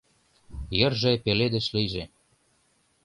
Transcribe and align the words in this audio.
Йырже 0.79 1.11
пеледыш 1.23 1.65
лийже. 1.75 2.03